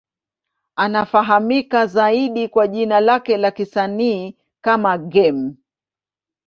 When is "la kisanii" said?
3.37-4.35